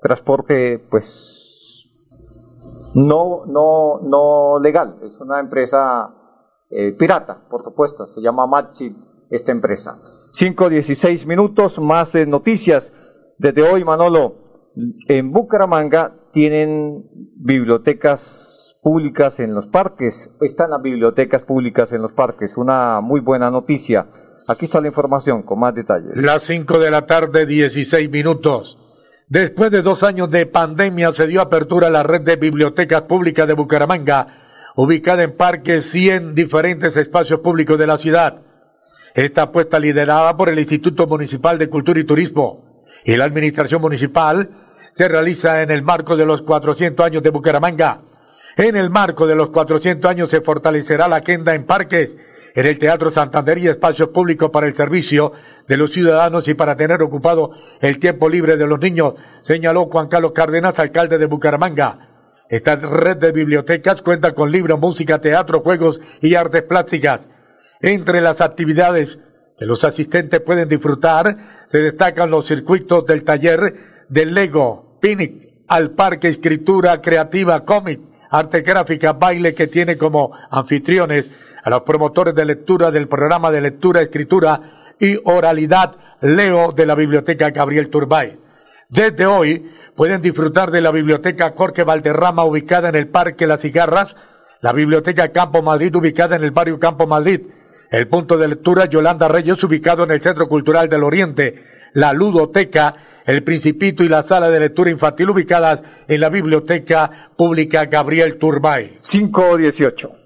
transporte, 0.00 0.78
pues 0.90 1.45
no, 2.96 3.44
no, 3.46 4.00
no 4.02 4.58
legal, 4.58 4.98
es 5.02 5.20
una 5.20 5.38
empresa 5.38 6.14
eh, 6.70 6.92
pirata, 6.92 7.46
por 7.48 7.62
supuesto, 7.62 8.06
se 8.06 8.22
llama 8.22 8.46
Maxi 8.46 8.96
esta 9.30 9.52
empresa. 9.52 9.96
5.16 10.32 11.26
minutos, 11.26 11.78
más 11.78 12.14
eh, 12.14 12.24
noticias. 12.24 12.92
Desde 13.38 13.62
hoy, 13.62 13.84
Manolo, 13.84 14.36
en 15.08 15.30
Bucaramanga 15.30 16.14
tienen 16.32 17.04
bibliotecas 17.36 18.78
públicas 18.82 19.40
en 19.40 19.54
los 19.54 19.66
parques, 19.66 20.30
están 20.40 20.70
las 20.70 20.80
bibliotecas 20.80 21.42
públicas 21.42 21.92
en 21.92 22.00
los 22.00 22.12
parques, 22.12 22.56
una 22.56 23.02
muy 23.02 23.20
buena 23.20 23.50
noticia. 23.50 24.06
Aquí 24.48 24.64
está 24.64 24.80
la 24.80 24.88
información 24.88 25.42
con 25.42 25.58
más 25.58 25.74
detalles. 25.74 26.12
Las 26.14 26.44
5 26.44 26.78
de 26.78 26.90
la 26.90 27.04
tarde, 27.04 27.44
16 27.44 28.10
minutos. 28.10 28.78
Después 29.28 29.72
de 29.72 29.82
dos 29.82 30.04
años 30.04 30.30
de 30.30 30.46
pandemia 30.46 31.12
se 31.12 31.26
dio 31.26 31.40
apertura 31.40 31.88
a 31.88 31.90
la 31.90 32.04
red 32.04 32.20
de 32.20 32.36
bibliotecas 32.36 33.02
públicas 33.02 33.48
de 33.48 33.54
Bucaramanga, 33.54 34.28
ubicada 34.76 35.24
en 35.24 35.36
parques 35.36 35.92
y 35.96 36.10
en 36.10 36.32
diferentes 36.32 36.96
espacios 36.96 37.40
públicos 37.40 37.76
de 37.76 37.88
la 37.88 37.98
ciudad. 37.98 38.42
Esta 39.14 39.42
apuesta 39.42 39.80
liderada 39.80 40.36
por 40.36 40.48
el 40.48 40.60
Instituto 40.60 41.08
Municipal 41.08 41.58
de 41.58 41.68
Cultura 41.68 41.98
y 41.98 42.04
Turismo 42.04 42.84
y 43.04 43.16
la 43.16 43.24
Administración 43.24 43.82
Municipal 43.82 44.48
se 44.92 45.08
realiza 45.08 45.60
en 45.60 45.72
el 45.72 45.82
marco 45.82 46.16
de 46.16 46.24
los 46.24 46.42
400 46.42 47.04
años 47.04 47.22
de 47.24 47.30
Bucaramanga. 47.30 48.02
En 48.56 48.76
el 48.76 48.90
marco 48.90 49.26
de 49.26 49.34
los 49.34 49.50
400 49.50 50.08
años 50.08 50.30
se 50.30 50.40
fortalecerá 50.40 51.08
la 51.08 51.16
agenda 51.16 51.52
en 51.52 51.66
parques, 51.66 52.16
en 52.54 52.64
el 52.64 52.78
Teatro 52.78 53.10
Santander 53.10 53.58
y 53.58 53.66
espacios 53.66 54.10
públicos 54.10 54.50
para 54.50 54.68
el 54.68 54.76
servicio 54.76 55.32
de 55.68 55.76
los 55.76 55.92
ciudadanos 55.92 56.48
y 56.48 56.54
para 56.54 56.76
tener 56.76 57.02
ocupado 57.02 57.50
el 57.80 57.98
tiempo 57.98 58.28
libre 58.28 58.56
de 58.56 58.66
los 58.66 58.78
niños, 58.78 59.14
señaló 59.42 59.86
Juan 59.86 60.08
Carlos 60.08 60.32
Cárdenas, 60.32 60.78
alcalde 60.78 61.18
de 61.18 61.26
Bucaramanga. 61.26 62.08
Esta 62.48 62.76
red 62.76 63.16
de 63.16 63.32
bibliotecas 63.32 64.02
cuenta 64.02 64.32
con 64.32 64.52
libros, 64.52 64.78
música, 64.78 65.20
teatro, 65.20 65.60
juegos 65.60 66.00
y 66.20 66.34
artes 66.34 66.62
plásticas. 66.62 67.28
Entre 67.80 68.20
las 68.20 68.40
actividades 68.40 69.18
que 69.58 69.66
los 69.66 69.84
asistentes 69.84 70.40
pueden 70.40 70.68
disfrutar 70.68 71.64
se 71.66 71.78
destacan 71.78 72.30
los 72.30 72.46
circuitos 72.46 73.04
del 73.06 73.24
taller 73.24 74.04
del 74.08 74.34
Lego, 74.34 74.98
Pinic, 75.00 75.46
al 75.68 75.90
parque 75.90 76.28
escritura 76.28 77.00
creativa, 77.02 77.64
cómic, 77.64 78.00
arte 78.30 78.60
gráfica, 78.60 79.12
baile 79.12 79.54
que 79.54 79.66
tiene 79.66 79.96
como 79.96 80.32
anfitriones 80.50 81.52
a 81.64 81.70
los 81.70 81.82
promotores 81.82 82.34
de 82.34 82.44
lectura 82.44 82.90
del 82.90 83.08
programa 83.08 83.50
de 83.50 83.60
lectura, 83.60 84.02
escritura 84.02 84.75
y 84.98 85.18
oralidad 85.24 85.96
Leo 86.20 86.72
de 86.72 86.86
la 86.86 86.94
Biblioteca 86.94 87.50
Gabriel 87.50 87.90
Turbay. 87.90 88.38
Desde 88.88 89.26
hoy 89.26 89.70
pueden 89.94 90.22
disfrutar 90.22 90.70
de 90.70 90.80
la 90.80 90.92
Biblioteca 90.92 91.54
Jorge 91.56 91.82
Valderrama 91.82 92.44
ubicada 92.44 92.88
en 92.88 92.94
el 92.94 93.08
Parque 93.08 93.46
Las 93.46 93.60
Cigarras, 93.60 94.16
la 94.60 94.72
Biblioteca 94.72 95.32
Campo 95.32 95.62
Madrid 95.62 95.94
ubicada 95.94 96.36
en 96.36 96.44
el 96.44 96.50
barrio 96.50 96.78
Campo 96.78 97.06
Madrid, 97.06 97.42
el 97.90 98.08
punto 98.08 98.36
de 98.36 98.48
lectura 98.48 98.86
Yolanda 98.86 99.28
Reyes 99.28 99.62
ubicado 99.64 100.04
en 100.04 100.10
el 100.10 100.22
Centro 100.22 100.48
Cultural 100.48 100.88
del 100.88 101.04
Oriente, 101.04 101.62
la 101.94 102.12
Ludoteca, 102.12 102.94
el 103.24 103.42
Principito 103.42 104.04
y 104.04 104.08
la 104.08 104.22
Sala 104.22 104.50
de 104.50 104.60
Lectura 104.60 104.90
Infantil 104.90 105.30
ubicadas 105.30 105.82
en 106.06 106.20
la 106.20 106.28
Biblioteca 106.28 107.30
Pública 107.36 107.86
Gabriel 107.86 108.38
Turbay. 108.38 108.96
518. 109.00 110.25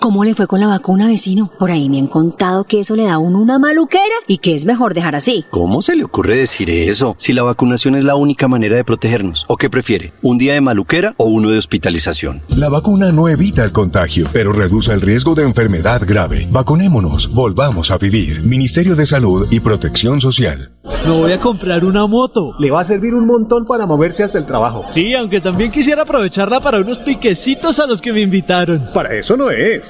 ¿Cómo 0.00 0.24
le 0.24 0.34
fue 0.34 0.46
con 0.46 0.60
la 0.60 0.66
vacuna, 0.66 1.06
vecino? 1.06 1.50
Por 1.58 1.70
ahí 1.70 1.90
me 1.90 1.98
han 1.98 2.06
contado 2.06 2.64
que 2.64 2.80
eso 2.80 2.96
le 2.96 3.04
da 3.04 3.14
a 3.14 3.18
uno 3.18 3.38
una 3.38 3.58
maluquera 3.58 4.14
y 4.26 4.38
que 4.38 4.54
es 4.54 4.64
mejor 4.64 4.94
dejar 4.94 5.14
así. 5.14 5.44
¿Cómo 5.50 5.82
se 5.82 5.94
le 5.94 6.04
ocurre 6.04 6.38
decir 6.38 6.70
eso? 6.70 7.16
Si 7.18 7.34
la 7.34 7.42
vacunación 7.42 7.94
es 7.96 8.04
la 8.04 8.16
única 8.16 8.48
manera 8.48 8.76
de 8.76 8.84
protegernos. 8.84 9.44
¿O 9.46 9.58
qué 9.58 9.68
prefiere? 9.68 10.14
¿Un 10.22 10.38
día 10.38 10.54
de 10.54 10.62
maluquera 10.62 11.14
o 11.18 11.26
uno 11.26 11.50
de 11.50 11.58
hospitalización? 11.58 12.40
La 12.48 12.70
vacuna 12.70 13.12
no 13.12 13.28
evita 13.28 13.62
el 13.62 13.72
contagio, 13.72 14.26
pero 14.32 14.54
reduce 14.54 14.90
el 14.90 15.02
riesgo 15.02 15.34
de 15.34 15.42
enfermedad 15.42 16.00
grave. 16.06 16.48
Vacunémonos, 16.50 17.34
volvamos 17.34 17.90
a 17.90 17.98
vivir. 17.98 18.40
Ministerio 18.40 18.96
de 18.96 19.04
Salud 19.04 19.48
y 19.50 19.60
Protección 19.60 20.22
Social. 20.22 20.72
Me 21.06 21.10
voy 21.10 21.32
a 21.32 21.40
comprar 21.40 21.84
una 21.84 22.06
moto. 22.06 22.54
Le 22.58 22.70
va 22.70 22.80
a 22.80 22.84
servir 22.84 23.14
un 23.14 23.26
montón 23.26 23.66
para 23.66 23.84
moverse 23.84 24.24
hasta 24.24 24.38
el 24.38 24.46
trabajo. 24.46 24.84
Sí, 24.90 25.14
aunque 25.14 25.40
también 25.40 25.70
quisiera 25.70 26.02
aprovecharla 26.02 26.60
para 26.60 26.78
unos 26.78 26.98
piquecitos 26.98 27.78
a 27.80 27.86
los 27.86 28.00
que 28.00 28.14
me 28.14 28.22
invitaron. 28.22 28.88
Para 28.94 29.14
eso 29.14 29.36
no 29.36 29.50
es. 29.50 29.89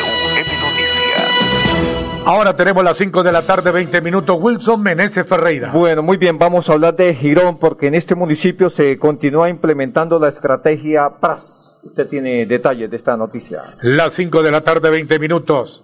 Ahora 2.23 2.55
tenemos 2.55 2.83
las 2.83 2.99
5 2.99 3.23
de 3.23 3.31
la 3.31 3.41
tarde, 3.41 3.71
20 3.71 3.99
minutos. 3.99 4.37
Wilson 4.39 4.79
Meneses 4.83 5.25
Ferreira. 5.25 5.71
Bueno, 5.71 6.03
muy 6.03 6.17
bien, 6.17 6.37
vamos 6.37 6.69
a 6.69 6.73
hablar 6.73 6.95
de 6.95 7.15
Girón 7.15 7.57
porque 7.57 7.87
en 7.87 7.95
este 7.95 8.13
municipio 8.13 8.69
se 8.69 8.99
continúa 8.99 9.49
implementando 9.49 10.19
la 10.19 10.29
estrategia 10.29 11.19
PRAS. 11.19 11.79
Usted 11.83 12.07
tiene 12.07 12.45
detalles 12.45 12.91
de 12.91 12.95
esta 12.95 13.17
noticia. 13.17 13.63
Las 13.81 14.13
5 14.13 14.43
de 14.43 14.51
la 14.51 14.61
tarde, 14.61 14.91
20 14.91 15.17
minutos. 15.17 15.83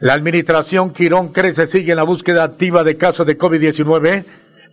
La 0.00 0.12
administración 0.12 0.92
Quirón 0.92 1.28
Crece 1.28 1.66
sigue 1.66 1.92
en 1.92 1.96
la 1.96 2.02
búsqueda 2.02 2.44
activa 2.44 2.84
de 2.84 2.98
casos 2.98 3.26
de 3.26 3.38
COVID-19 3.38 4.24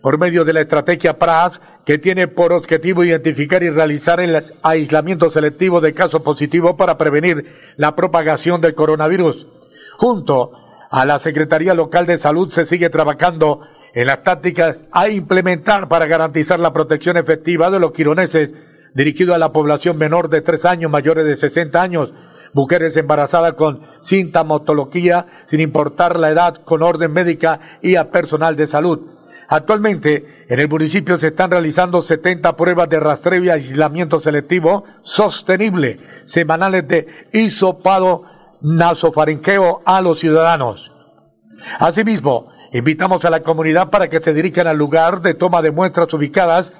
por 0.02 0.18
medio 0.18 0.44
de 0.44 0.52
la 0.52 0.60
estrategia 0.60 1.18
PRAS 1.18 1.58
que 1.86 1.96
tiene 1.96 2.28
por 2.28 2.52
objetivo 2.52 3.02
identificar 3.02 3.62
y 3.62 3.70
realizar 3.70 4.20
el 4.20 4.38
aislamiento 4.62 5.30
selectivo 5.30 5.80
de 5.80 5.94
casos 5.94 6.20
positivos 6.20 6.76
para 6.76 6.98
prevenir 6.98 7.46
la 7.76 7.96
propagación 7.96 8.60
del 8.60 8.74
coronavirus. 8.74 9.46
Junto 9.96 10.67
a 10.90 11.04
la 11.04 11.18
Secretaría 11.18 11.74
Local 11.74 12.06
de 12.06 12.18
Salud 12.18 12.50
se 12.50 12.66
sigue 12.66 12.90
trabajando 12.90 13.60
en 13.94 14.06
las 14.06 14.22
tácticas 14.22 14.80
a 14.92 15.08
implementar 15.08 15.88
para 15.88 16.06
garantizar 16.06 16.60
la 16.60 16.72
protección 16.72 17.16
efectiva 17.16 17.70
de 17.70 17.78
los 17.78 17.92
quironeses 17.92 18.52
dirigido 18.94 19.34
a 19.34 19.38
la 19.38 19.52
población 19.52 19.98
menor 19.98 20.28
de 20.28 20.40
tres 20.40 20.64
años, 20.64 20.90
mayores 20.90 21.26
de 21.26 21.36
60 21.36 21.80
años, 21.80 22.12
mujeres 22.52 22.96
embarazadas 22.96 23.52
con 23.52 23.82
sintomatología, 24.00 25.26
sin 25.46 25.60
importar 25.60 26.18
la 26.18 26.30
edad, 26.30 26.62
con 26.64 26.82
orden 26.82 27.12
médica 27.12 27.60
y 27.82 27.96
a 27.96 28.10
personal 28.10 28.56
de 28.56 28.66
salud. 28.66 29.00
Actualmente, 29.48 30.44
en 30.48 30.60
el 30.60 30.68
municipio 30.68 31.16
se 31.16 31.28
están 31.28 31.50
realizando 31.50 32.02
70 32.02 32.54
pruebas 32.56 32.88
de 32.88 33.00
rastreo 33.00 33.44
y 33.44 33.50
aislamiento 33.50 34.18
selectivo 34.18 34.84
sostenible, 35.02 35.98
semanales 36.24 36.86
de 36.86 37.06
hisopado 37.32 38.24
nasofarinqueo 38.60 39.82
a 39.84 40.00
los 40.00 40.20
ciudadanos. 40.20 40.90
Asimismo, 41.78 42.48
invitamos 42.72 43.24
a 43.24 43.30
la 43.30 43.42
comunidad 43.42 43.90
para 43.90 44.08
que 44.08 44.20
se 44.20 44.34
dirijan 44.34 44.66
al 44.66 44.78
lugar 44.78 45.20
de 45.22 45.34
toma 45.34 45.62
de 45.62 45.70
muestras 45.70 46.12
ubicadas 46.14 46.72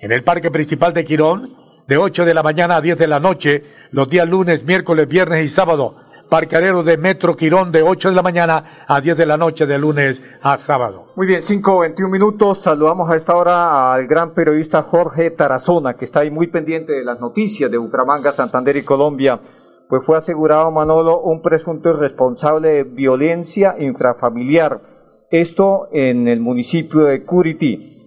en 0.00 0.12
el 0.12 0.24
Parque 0.24 0.50
Principal 0.50 0.92
de 0.92 1.04
Quirón, 1.04 1.56
de 1.86 1.96
8 1.96 2.24
de 2.24 2.34
la 2.34 2.42
mañana 2.42 2.76
a 2.76 2.80
10 2.80 2.98
de 2.98 3.06
la 3.06 3.20
noche, 3.20 3.64
los 3.90 4.08
días 4.08 4.28
lunes, 4.28 4.64
miércoles, 4.64 5.08
viernes 5.08 5.44
y 5.44 5.48
sábado. 5.48 5.96
Parqueadero 6.28 6.82
de 6.82 6.96
Metro 6.96 7.36
Quirón 7.36 7.70
de 7.72 7.82
8 7.82 8.08
de 8.08 8.14
la 8.14 8.22
mañana 8.22 8.64
a 8.88 9.02
10 9.02 9.18
de 9.18 9.26
la 9.26 9.36
noche 9.36 9.66
de 9.66 9.78
lunes 9.78 10.22
a 10.40 10.56
sábado. 10.56 11.12
Muy 11.14 11.26
bien, 11.26 11.42
5, 11.42 11.80
21 11.80 12.10
minutos. 12.10 12.58
Saludamos 12.58 13.10
a 13.10 13.16
esta 13.16 13.36
hora 13.36 13.92
al 13.92 14.06
gran 14.06 14.32
periodista 14.32 14.82
Jorge 14.82 15.30
Tarazona, 15.30 15.94
que 15.94 16.06
está 16.06 16.20
ahí 16.20 16.30
muy 16.30 16.46
pendiente 16.46 16.94
de 16.94 17.04
las 17.04 17.20
noticias 17.20 17.70
de 17.70 17.76
Bucaramanga, 17.76 18.32
Santander 18.32 18.78
y 18.78 18.82
Colombia. 18.82 19.40
Pues 19.92 20.06
fue 20.06 20.16
asegurado 20.16 20.70
Manolo 20.70 21.20
un 21.20 21.42
presunto 21.42 21.90
irresponsable 21.90 22.68
de 22.70 22.84
violencia 22.84 23.74
intrafamiliar. 23.78 24.80
Esto 25.30 25.86
en 25.92 26.28
el 26.28 26.40
municipio 26.40 27.00
de 27.00 27.26
Curití. 27.26 27.98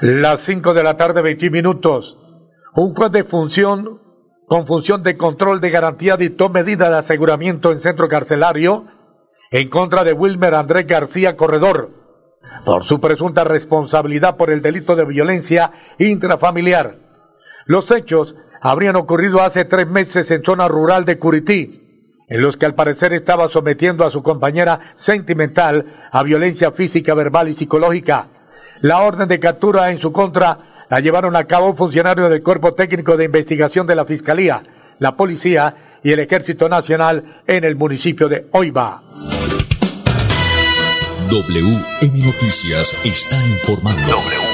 Las 0.00 0.38
5 0.42 0.72
de 0.72 0.84
la 0.84 0.96
tarde, 0.96 1.22
21 1.22 1.52
minutos. 1.52 2.16
Un 2.76 2.94
juez 2.94 3.10
de 3.10 3.24
función 3.24 4.00
con 4.46 4.68
función 4.68 5.02
de 5.02 5.16
control 5.16 5.60
de 5.60 5.70
garantía 5.70 6.16
dictó 6.16 6.48
medida 6.48 6.88
de 6.90 6.98
aseguramiento 6.98 7.72
en 7.72 7.80
centro 7.80 8.06
carcelario 8.08 8.84
en 9.50 9.68
contra 9.68 10.04
de 10.04 10.12
Wilmer 10.12 10.54
Andrés 10.54 10.86
García 10.86 11.36
Corredor 11.36 11.90
por 12.64 12.84
su 12.84 13.00
presunta 13.00 13.42
responsabilidad 13.42 14.36
por 14.36 14.50
el 14.50 14.62
delito 14.62 14.94
de 14.94 15.04
violencia 15.04 15.72
intrafamiliar. 15.98 17.00
Los 17.64 17.90
hechos 17.90 18.36
habrían 18.70 18.96
ocurrido 18.96 19.42
hace 19.42 19.64
tres 19.64 19.86
meses 19.86 20.28
en 20.32 20.42
zona 20.42 20.66
rural 20.66 21.04
de 21.04 21.18
Curití, 21.18 21.80
en 22.28 22.40
los 22.40 22.56
que 22.56 22.66
al 22.66 22.74
parecer 22.74 23.12
estaba 23.12 23.48
sometiendo 23.48 24.04
a 24.04 24.10
su 24.10 24.24
compañera 24.24 24.80
sentimental 24.96 25.86
a 26.10 26.24
violencia 26.24 26.72
física, 26.72 27.14
verbal 27.14 27.48
y 27.48 27.54
psicológica. 27.54 28.26
La 28.80 29.02
orden 29.02 29.28
de 29.28 29.38
captura 29.38 29.92
en 29.92 30.00
su 30.00 30.10
contra 30.10 30.86
la 30.90 30.98
llevaron 30.98 31.36
a 31.36 31.44
cabo 31.44 31.76
funcionarios 31.76 32.28
del 32.28 32.42
Cuerpo 32.42 32.74
Técnico 32.74 33.16
de 33.16 33.26
Investigación 33.26 33.86
de 33.86 33.94
la 33.94 34.04
Fiscalía, 34.04 34.64
la 34.98 35.16
Policía 35.16 36.00
y 36.02 36.10
el 36.10 36.18
Ejército 36.18 36.68
Nacional 36.68 37.42
en 37.46 37.62
el 37.62 37.76
municipio 37.76 38.28
de 38.28 38.48
Oiva. 38.50 39.04
WM 41.30 42.24
Noticias 42.24 42.98
está 43.04 43.36
informando. 43.46 44.45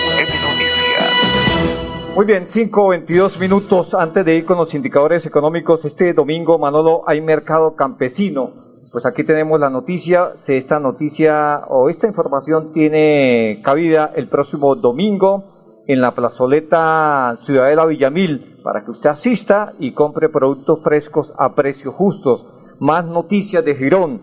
Muy 2.15 2.27
bien, 2.27 2.47
5 2.47 2.89
22 2.89 3.39
minutos 3.39 3.95
antes 3.95 4.23
de 4.27 4.37
ir 4.37 4.45
con 4.45 4.59
los 4.59 4.75
indicadores 4.75 5.25
económicos. 5.25 5.87
Este 5.87 6.13
domingo, 6.13 6.59
Manolo, 6.59 7.05
hay 7.07 7.23
mercado 7.23 7.75
campesino. 7.75 8.53
Pues 8.93 9.07
aquí 9.07 9.25
tenemos 9.25 9.59
la 9.59 9.71
noticia. 9.71 10.33
Si 10.35 10.53
esta 10.53 10.79
noticia 10.79 11.63
o 11.69 11.89
esta 11.89 12.07
información 12.07 12.71
tiene 12.71 13.63
cabida 13.65 14.13
el 14.15 14.29
próximo 14.29 14.75
domingo 14.77 15.45
en 15.87 16.03
la 16.03 16.11
plazoleta 16.11 17.39
Ciudadela 17.41 17.87
Villamil 17.87 18.61
para 18.63 18.85
que 18.85 18.91
usted 18.91 19.09
asista 19.09 19.73
y 19.79 19.93
compre 19.93 20.29
productos 20.29 20.81
frescos 20.83 21.33
a 21.39 21.55
precios 21.55 21.95
justos. 21.95 22.47
Más 22.79 23.07
noticias 23.07 23.65
de 23.65 23.75
Girón. 23.75 24.21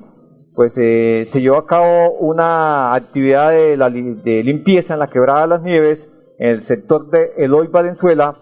Pues 0.54 0.78
eh, 0.78 1.23
se 1.25 1.41
llevó 1.41 1.58
a 1.58 1.65
cabo 1.65 2.12
una 2.19 2.93
actividad 2.93 3.49
de, 3.49 3.78
la, 3.78 3.89
de 3.89 4.43
limpieza 4.43 4.93
en 4.93 4.99
la 4.99 5.08
quebrada 5.08 5.41
de 5.41 5.47
las 5.47 5.63
Nieves 5.63 6.08
en 6.39 6.52
el 6.52 6.62
sector 6.62 7.10
de 7.12 7.34
Eloy 7.38 7.67
Valenzuela 7.67 8.36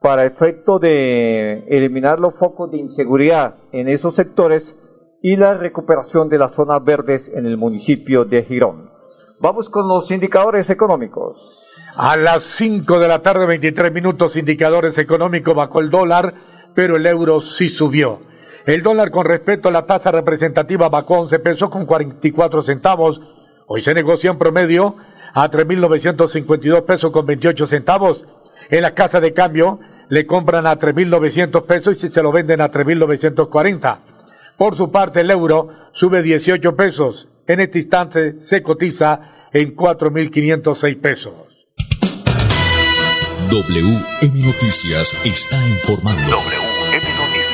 para 0.00 0.24
efecto 0.24 0.78
de 0.78 1.64
eliminar 1.68 2.20
los 2.20 2.34
focos 2.34 2.70
de 2.70 2.78
inseguridad 2.78 3.56
en 3.72 3.88
esos 3.88 4.14
sectores 4.14 4.76
y 5.20 5.36
la 5.36 5.54
recuperación 5.54 6.28
de 6.28 6.38
las 6.38 6.54
zonas 6.54 6.82
verdes 6.84 7.28
en 7.28 7.46
el 7.46 7.56
municipio 7.56 8.24
de 8.24 8.44
Girón. 8.44 8.90
Vamos 9.40 9.70
con 9.70 9.88
los 9.88 10.10
indicadores 10.10 10.70
económicos. 10.70 11.68
A 11.96 12.16
las 12.16 12.44
5 12.44 12.98
de 13.00 13.08
la 13.08 13.22
tarde, 13.22 13.44
23 13.44 13.92
minutos, 13.92 14.36
indicadores 14.36 14.98
económicos 14.98 15.54
bajó 15.54 15.80
el 15.80 15.90
dólar, 15.90 16.34
pero 16.74 16.96
el 16.96 17.06
euro 17.06 17.40
sí 17.40 17.68
subió. 17.68 18.20
El 18.66 18.82
dólar 18.82 19.10
con 19.10 19.24
respecto 19.24 19.68
a 19.68 19.72
la 19.72 19.84
tasa 19.84 20.12
representativa 20.12 20.88
bajó 20.88 21.18
11 21.20 21.38
pesos 21.40 21.70
con 21.70 21.86
44 21.86 22.62
centavos. 22.62 23.20
Hoy 23.66 23.80
se 23.80 23.94
negoció 23.94 24.30
en 24.30 24.38
promedio 24.38 24.96
a 25.34 25.50
3.952 25.50 26.82
pesos 26.82 27.10
con 27.10 27.26
28 27.26 27.66
centavos. 27.66 28.26
En 28.70 28.82
la 28.82 28.94
casa 28.94 29.20
de 29.20 29.32
cambio 29.32 29.80
le 30.08 30.26
compran 30.26 30.66
a 30.66 30.78
3.900 30.78 31.64
pesos 31.64 32.04
y 32.04 32.08
se 32.08 32.22
lo 32.22 32.32
venden 32.32 32.60
a 32.60 32.70
3.940. 32.70 33.98
Por 34.56 34.76
su 34.76 34.90
parte, 34.90 35.20
el 35.20 35.30
euro 35.30 35.68
sube 35.92 36.22
18 36.22 36.76
pesos. 36.76 37.28
En 37.46 37.60
este 37.60 37.78
instante 37.78 38.36
se 38.42 38.62
cotiza 38.62 39.48
en 39.52 39.74
4.506 39.74 41.00
pesos. 41.00 41.34
WM 43.50 44.46
Noticias 44.46 45.14
está 45.24 45.56
informando. 45.68 46.22
WM 46.22 47.06
Noticias. 47.18 47.52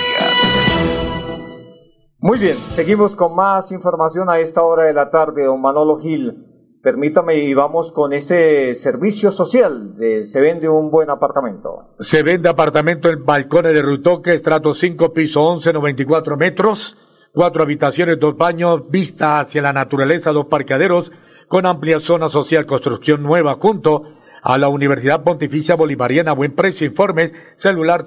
Muy 2.21 2.39
bien, 2.39 2.57
seguimos 2.57 3.17
con 3.17 3.35
más 3.35 3.73
información 3.73 4.29
a 4.29 4.39
esta 4.39 4.63
hora 4.63 4.85
de 4.85 4.93
la 4.93 5.11
tarde, 5.11 5.45
don 5.45 5.61
Manolo 5.61 5.99
Gil. 5.99 6.48
Permítame 6.89 7.35
y 7.35 7.53
vamos 7.53 7.93
con 7.93 8.15
ese 8.15 8.75
servicio 8.75 9.31
social 9.31 9.95
de 9.99 10.25
se 10.25 10.41
vende 10.41 10.71
un 10.71 10.91
buen 10.91 11.11
apartamento. 11.11 11.91
Se 12.01 12.23
vende 12.23 12.49
apartamento 12.49 13.11
en 13.11 13.27
balcones 13.27 13.75
de 13.75 13.83
Rutoque, 13.83 14.33
estrato 14.33 14.73
5, 14.73 15.13
piso 15.13 15.43
11, 15.43 15.75
94 15.75 16.39
metros, 16.39 16.97
cuatro 17.35 17.63
habitaciones, 17.63 18.19
dos 18.19 18.39
baños, 18.39 18.89
vista 18.89 19.39
hacia 19.39 19.61
la 19.61 19.75
naturaleza, 19.75 20.33
dos 20.33 20.47
parqueaderos, 20.47 21.13
con 21.47 21.67
amplia 21.67 22.01
zona 22.01 22.31
social, 22.31 22.65
construcción 22.65 23.23
nueva, 23.23 23.59
junto 23.61 24.05
a 24.43 24.57
la 24.57 24.69
Universidad 24.71 25.23
Pontificia 25.23 25.75
Bolivariana. 25.75 26.33
Buen 26.33 26.55
precio, 26.55 26.87
informes, 26.87 27.33
celular 27.57 28.07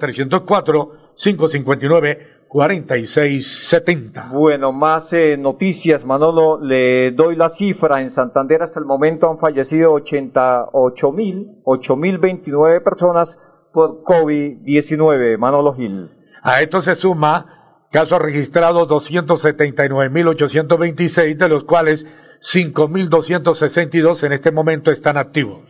304-559-4670. 2.52 4.30
Bueno, 4.30 4.72
más 4.72 5.12
eh, 5.12 5.36
noticias, 5.36 6.04
Manolo. 6.04 6.60
Le 6.60 7.12
doy 7.12 7.36
la 7.36 7.48
cifra. 7.48 8.00
En 8.00 8.10
Santander 8.10 8.62
hasta 8.62 8.80
el 8.80 8.86
momento 8.86 9.30
han 9.30 9.38
fallecido 9.38 9.92
88 9.92 11.12
mil, 11.12 11.58
8 11.64 11.96
mil 11.96 12.18
29 12.18 12.80
personas 12.80 13.38
por 13.72 14.02
COVID-19. 14.02 15.38
Manolo 15.38 15.74
Gil. 15.74 16.10
A 16.42 16.60
esto 16.60 16.82
se 16.82 16.94
suma 16.94 17.62
Casos 17.92 18.18
registrados 18.20 18.88
279.826, 18.88 21.36
de 21.36 21.48
los 21.50 21.64
cuales 21.64 22.06
5.262 22.40 24.24
en 24.24 24.32
este 24.32 24.50
momento 24.50 24.90
están 24.90 25.18
activos. 25.18 25.60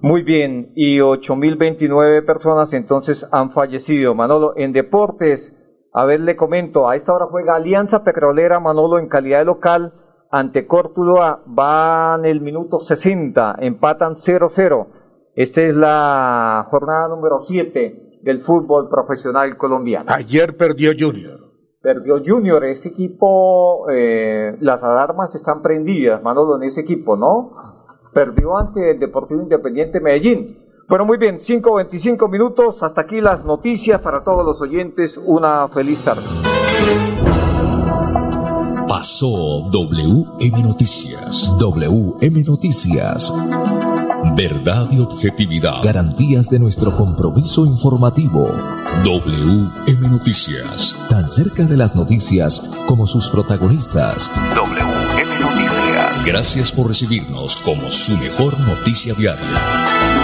Muy 0.00 0.22
bien, 0.22 0.70
y 0.76 0.98
8.029 0.98 2.24
personas 2.24 2.72
entonces 2.74 3.26
han 3.32 3.50
fallecido. 3.50 4.14
Manolo, 4.14 4.54
en 4.56 4.72
deportes, 4.72 5.63
a 5.96 6.04
ver, 6.06 6.20
le 6.20 6.34
comento, 6.34 6.88
a 6.88 6.96
esta 6.96 7.14
hora 7.14 7.26
juega 7.26 7.54
Alianza 7.54 8.02
Petrolera 8.02 8.58
Manolo 8.58 8.98
en 8.98 9.06
calidad 9.06 9.38
de 9.38 9.44
local 9.44 9.94
ante 10.28 10.66
Córtulo, 10.66 11.20
van 11.46 12.24
el 12.24 12.40
minuto 12.40 12.80
60, 12.80 13.58
empatan 13.60 14.14
0-0. 14.14 14.88
Esta 15.36 15.62
es 15.62 15.76
la 15.76 16.66
jornada 16.68 17.06
número 17.06 17.38
7 17.38 18.20
del 18.22 18.40
fútbol 18.40 18.88
profesional 18.88 19.56
colombiano. 19.56 20.10
Ayer 20.12 20.56
perdió 20.56 20.90
Junior. 20.98 21.38
Perdió 21.80 22.20
Junior, 22.24 22.64
ese 22.64 22.88
equipo, 22.88 23.88
eh, 23.88 24.56
las 24.58 24.82
alarmas 24.82 25.36
están 25.36 25.62
prendidas, 25.62 26.20
Manolo, 26.24 26.56
en 26.56 26.64
ese 26.64 26.80
equipo, 26.80 27.16
¿no? 27.16 27.52
Perdió 28.12 28.58
ante 28.58 28.90
el 28.90 28.98
Deportivo 28.98 29.42
Independiente 29.42 30.00
Medellín. 30.00 30.63
Bueno, 30.86 31.06
muy 31.06 31.16
bien, 31.16 31.38
5.25 31.38 32.30
minutos, 32.30 32.82
hasta 32.82 33.02
aquí 33.02 33.20
las 33.20 33.44
noticias 33.44 34.02
para 34.02 34.22
todos 34.22 34.44
los 34.44 34.60
oyentes, 34.60 35.18
una 35.24 35.66
feliz 35.68 36.02
tarde. 36.02 36.22
Pasó 38.86 39.68
WM 39.70 40.62
Noticias. 40.62 41.54
WM 41.58 42.44
Noticias. 42.44 43.32
Verdad 44.36 44.88
y 44.90 45.00
objetividad. 45.00 45.82
Garantías 45.82 46.50
de 46.50 46.58
nuestro 46.58 46.94
compromiso 46.94 47.64
informativo. 47.64 48.46
WM 49.04 50.08
Noticias. 50.08 50.96
Tan 51.08 51.26
cerca 51.28 51.64
de 51.64 51.76
las 51.76 51.94
noticias 51.96 52.70
como 52.86 53.06
sus 53.06 53.30
protagonistas. 53.30 54.30
WM 54.54 55.40
Noticias. 55.40 56.24
Gracias 56.26 56.72
por 56.72 56.88
recibirnos 56.88 57.56
como 57.62 57.90
su 57.90 58.16
mejor 58.18 58.58
noticia 58.60 59.14
diaria. 59.14 60.23